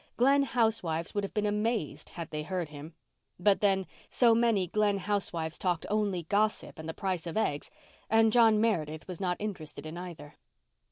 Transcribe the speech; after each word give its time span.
Glen 0.17 0.41
housewives 0.41 1.13
would 1.13 1.23
have 1.23 1.33
been 1.35 1.45
amazed 1.45 2.09
had 2.09 2.31
they 2.31 2.41
heard 2.41 2.69
him. 2.69 2.95
But 3.39 3.61
then 3.61 3.85
so 4.09 4.33
many 4.33 4.65
Glen 4.65 4.97
housewives 4.97 5.59
talked 5.59 5.85
only 5.91 6.23
gossip 6.23 6.79
and 6.79 6.89
the 6.89 6.93
price 6.95 7.27
of 7.27 7.37
eggs, 7.37 7.69
and 8.09 8.33
John 8.33 8.59
Meredith 8.59 9.07
was 9.07 9.21
not 9.21 9.37
interested 9.39 9.85
in 9.85 9.99
either. 9.99 10.37